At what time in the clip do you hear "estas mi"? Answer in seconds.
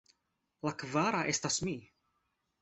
1.35-1.75